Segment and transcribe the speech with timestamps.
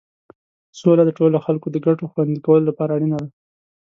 [0.79, 3.29] سوله د ټولو خلکو د ګټو خوندي کولو لپاره اړینه ده.